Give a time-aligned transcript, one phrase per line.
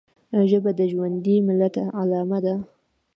[0.49, 2.55] ژبه د ژوندي ملت علامه ده